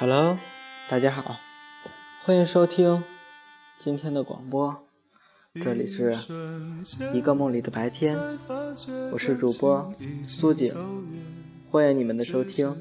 [0.00, 0.38] Hello，
[0.88, 1.40] 大家好，
[2.24, 3.02] 欢迎收听
[3.80, 4.76] 今天的广播。
[5.56, 6.14] 这里是
[7.12, 8.16] 一个梦里的白天，
[9.10, 9.92] 我是主播
[10.24, 10.72] 苏锦，
[11.68, 12.72] 欢迎你们的收听。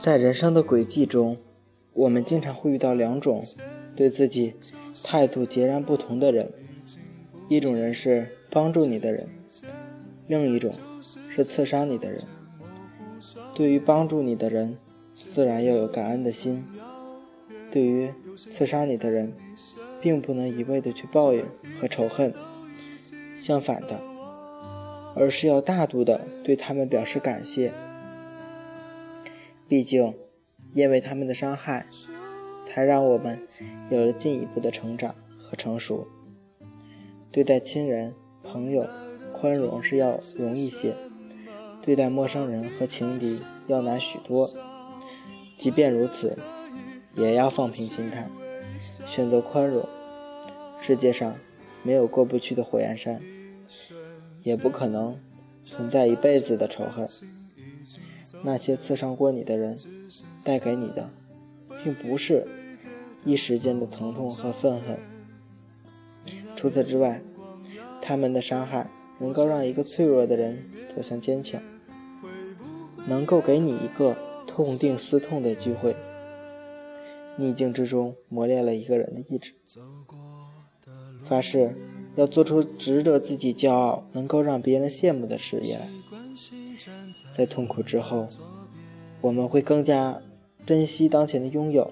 [0.00, 1.36] 在人生的轨迹中。
[1.98, 3.44] 我们经常会遇到两种
[3.96, 4.54] 对自己
[5.02, 6.52] 态度截然不同的人，
[7.48, 9.28] 一种人是帮助你的人，
[10.28, 10.72] 另一种
[11.28, 12.22] 是刺伤你的人。
[13.52, 14.78] 对于帮助你的人，
[15.12, 16.62] 自然要有感恩的心；
[17.68, 19.32] 对于刺伤你的人，
[20.00, 21.44] 并不能一味的去抱怨
[21.80, 22.32] 和仇恨，
[23.34, 24.00] 相反的，
[25.16, 27.72] 而是要大度的对他们表示感谢。
[29.66, 30.14] 毕竟。
[30.72, 31.86] 因为他们的伤害，
[32.66, 33.40] 才让我们
[33.90, 36.06] 有了进一步的成长和成熟。
[37.30, 38.86] 对待亲人、朋友，
[39.32, 40.92] 宽容是要容易些；
[41.82, 44.48] 对待陌生人和情敌，要难许多。
[45.56, 46.36] 即便如此，
[47.14, 48.28] 也要放平心态，
[49.06, 49.84] 选择宽容。
[50.80, 51.36] 世界上
[51.82, 53.20] 没有过不去的火焰山，
[54.42, 55.18] 也不可能
[55.62, 57.08] 存在一辈子的仇恨。
[58.42, 59.76] 那些刺伤过你的人。
[60.44, 61.10] 带给你的，
[61.84, 62.46] 并不是
[63.22, 64.98] 一时间的疼痛和愤恨。
[66.56, 67.20] 除此之外，
[68.00, 71.60] 他们的伤害能够让一个脆弱的人走向坚强，
[73.06, 74.16] 能够给你一个
[74.46, 75.94] 痛定思痛的机会。
[77.36, 79.52] 逆境之中磨练了一个人的意志。
[81.24, 81.76] 发誓
[82.16, 85.88] 要做出值得自己骄傲、能够让别人羡慕的事业来。
[87.36, 88.28] 在痛苦之后，
[89.20, 90.20] 我们会更加。
[90.66, 91.90] 珍惜当前的拥有，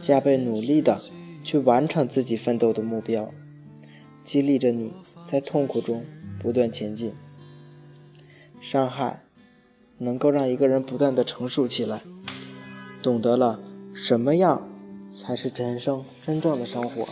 [0.00, 0.98] 加倍努力的
[1.44, 3.30] 去完成自己奋斗的目标，
[4.24, 4.94] 激励着你
[5.30, 6.02] 在痛苦中
[6.40, 7.12] 不断前进。
[8.62, 9.22] 伤害
[9.98, 12.00] 能够让一个人不断的成熟起来，
[13.02, 13.60] 懂得了
[13.92, 14.66] 什么样
[15.14, 17.06] 才是人生真正的生活，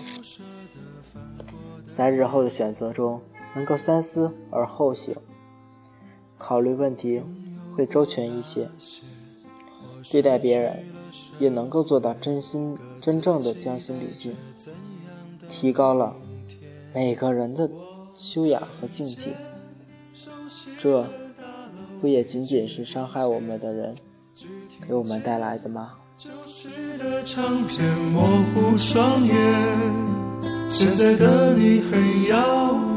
[1.95, 3.21] 在日后的选择中
[3.55, 5.15] 能够三思而后行，
[6.47, 7.23] 考虑问题
[7.75, 8.69] 会周全一些。
[10.13, 10.85] 对待别人，
[11.39, 14.37] 也能够做到真心真正的将心比心，
[15.49, 16.15] 提高了
[16.93, 17.71] 每个人的
[18.15, 19.35] 修养和境界。
[20.79, 21.07] 这
[22.03, 23.97] 不也仅仅是伤害我们的人
[24.87, 25.93] 给我们带来的吗？
[30.69, 32.37] 现在的你很遥
[32.75, 32.94] 远，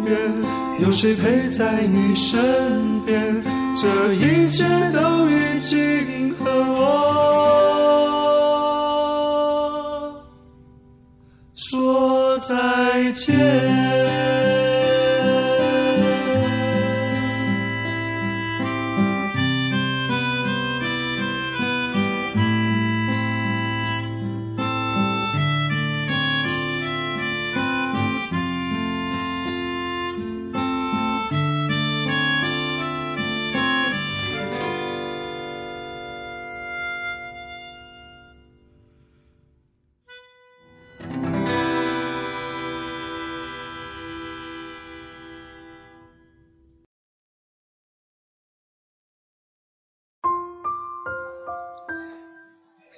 [0.79, 3.43] 有谁陪在你身边？
[3.79, 6.83] 这一切都已经和我
[11.53, 14.16] 说再见。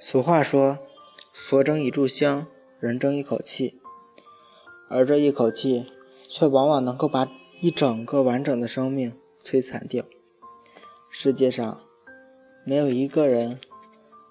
[0.02, 0.78] 俗话说
[1.30, 2.46] ：“佛争一炷香，
[2.78, 3.78] 人争一口气。”
[4.88, 5.92] 而这一口气，
[6.26, 7.30] 却往往能够把
[7.60, 9.12] 一整个完整的生命
[9.44, 10.06] 摧残掉。
[11.10, 11.82] 世界上，
[12.64, 13.60] 没有一个人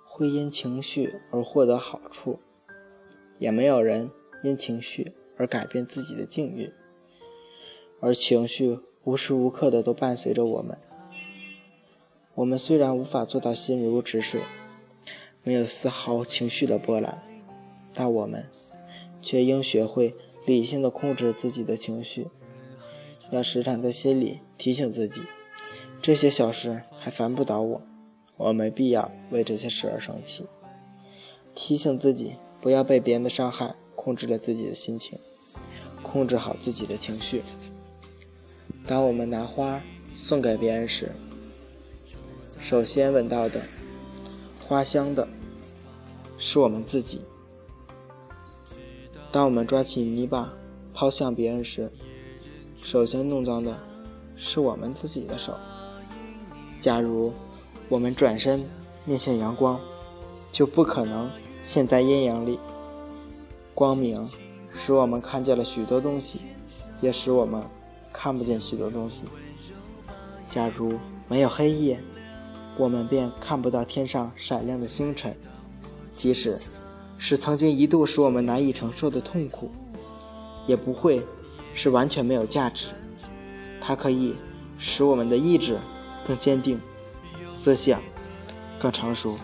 [0.05, 2.39] 会因情绪而获得好处，
[3.37, 4.09] 也没有人
[4.41, 6.73] 因情绪而改变自己的境遇。
[7.99, 10.79] 而情绪无时无刻的都伴随着我们。
[12.33, 14.41] 我们虽然无法做到心如止水。
[15.43, 17.23] 没有丝毫情绪的波澜，
[17.93, 18.45] 但我们
[19.21, 20.15] 却应学会
[20.45, 22.27] 理性的控制自己的情绪，
[23.31, 25.23] 要时常在心里提醒自己，
[26.01, 27.81] 这些小事还烦不倒我，
[28.37, 30.45] 我没必要为这些事而生气。
[31.55, 35.17] 提醒自己不要被别人的伤害控制了自己的心情，
[36.03, 37.41] 控制好自己的情绪。
[38.85, 39.81] 当我们拿花
[40.15, 41.11] 送给别人时，
[42.59, 43.61] 首先闻到的。
[44.69, 45.27] 花香的
[46.37, 47.21] 是我们自己。
[49.31, 50.53] 当我们抓起泥巴
[50.93, 51.91] 抛向别人时，
[52.77, 53.75] 首先弄脏的
[54.37, 55.55] 是我们自己的手。
[56.79, 57.33] 假如
[57.89, 58.63] 我们转身
[59.05, 59.79] 面向阳光，
[60.51, 61.27] 就不可能
[61.63, 62.59] 陷在阴影里。
[63.73, 64.23] 光明
[64.77, 66.41] 使我们看见了许多东西，
[67.01, 67.59] 也使我们
[68.13, 69.23] 看不见许多东西。
[70.47, 70.93] 假如
[71.27, 71.99] 没有黑夜，
[72.79, 75.35] 我们便看不到天上闪亮的星辰。
[76.15, 76.57] 即使
[77.17, 79.69] 是曾经一度使我们难以承受的痛苦，
[80.65, 81.21] 也不会
[81.75, 82.87] 是完全没有价值。
[83.81, 84.33] 它可以
[84.77, 85.77] 使我们的意志
[86.25, 86.79] 更坚定，
[87.49, 88.01] 思想
[88.79, 89.37] 更成熟。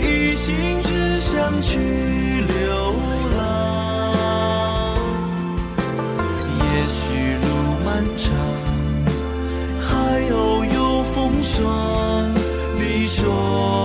[0.00, 2.87] 一心只想去流
[11.58, 12.24] 说，
[12.76, 13.77] 你说。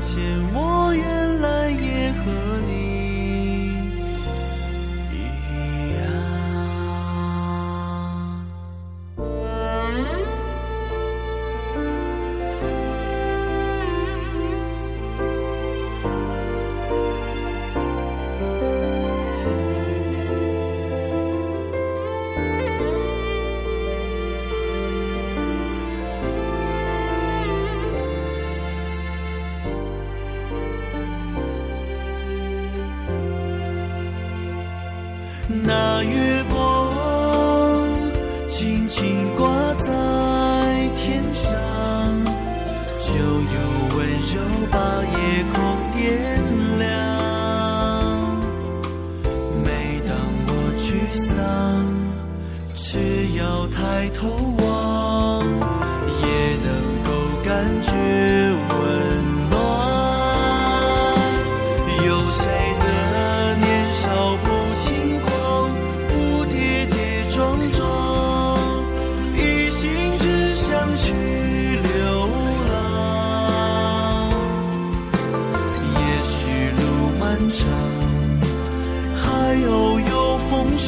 [0.00, 0.69] 现我
[38.60, 39.88] 轻轻挂在
[40.94, 41.48] 天上，
[43.00, 43.56] 就有
[43.96, 44.36] 温柔
[44.70, 45.16] 把夜
[45.54, 45.56] 空
[45.96, 45.98] 点
[46.78, 46.78] 亮。
[49.64, 49.66] 每
[50.06, 50.12] 当
[50.46, 50.84] 我沮
[51.32, 51.40] 丧，
[52.76, 52.84] 只
[53.38, 53.78] 要抬
[54.10, 54.20] 头
[54.58, 54.69] 望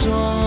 [0.02, 0.41] 霜，你说。